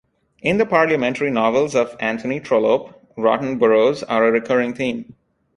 [0.41, 5.13] In the parliamentary novels of Anthony Trollope rotten boroughs are a recurring theme.